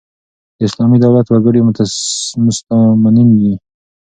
د 0.57 0.59
اسلامي 0.67 0.97
دولت 1.05 1.25
وګړي 1.29 1.61
مستامنین 3.03 3.29
يي. 3.43 3.53